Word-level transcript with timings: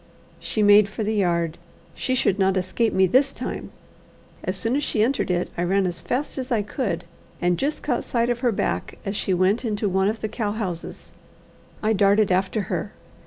She 0.39 0.63
made 0.63 0.89
for 0.89 1.03
the 1.03 1.13
yard. 1.13 1.59
She 1.93 2.15
should 2.15 2.39
not 2.39 2.57
escape 2.57 2.91
me 2.91 3.05
this 3.05 3.31
time. 3.31 3.69
As 4.43 4.57
soon 4.57 4.75
as 4.75 4.83
she 4.83 5.03
entered 5.03 5.29
it, 5.29 5.51
I 5.55 5.61
ran 5.61 5.85
as 5.85 6.01
fast 6.01 6.39
as 6.39 6.51
I 6.51 6.63
could, 6.63 7.03
and 7.39 7.55
just 7.59 7.83
caught 7.83 8.03
sight 8.03 8.31
of 8.31 8.39
her 8.39 8.51
back 8.51 8.97
as 9.05 9.15
she 9.15 9.35
went 9.35 9.63
into 9.63 9.87
one 9.87 10.07
of 10.07 10.21
the 10.21 10.27
cow 10.27 10.53
houses. 10.53 11.13
I 11.83 11.93
darted 11.93 12.31
after 12.31 12.61
her. 12.61 12.93